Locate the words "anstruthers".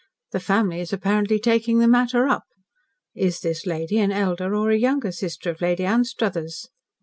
5.85-6.69